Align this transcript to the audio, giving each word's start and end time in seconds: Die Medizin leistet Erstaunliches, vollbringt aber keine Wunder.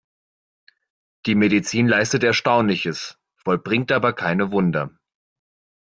Die 1.27 1.35
Medizin 1.35 1.87
leistet 1.87 2.23
Erstaunliches, 2.23 3.19
vollbringt 3.35 3.91
aber 3.91 4.13
keine 4.13 4.51
Wunder. 4.51 4.89